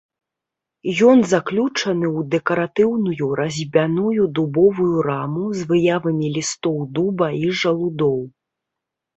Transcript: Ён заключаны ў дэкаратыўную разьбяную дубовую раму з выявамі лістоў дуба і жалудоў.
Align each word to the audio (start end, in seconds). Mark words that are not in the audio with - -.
Ён 1.09 1.19
заключаны 1.33 2.07
ў 2.17 2.19
дэкаратыўную 2.35 3.27
разьбяную 3.41 4.23
дубовую 4.39 4.95
раму 5.09 5.45
з 5.59 5.69
выявамі 5.73 6.33
лістоў 6.39 6.83
дуба 6.97 7.27
і 7.43 7.57
жалудоў. 7.65 8.19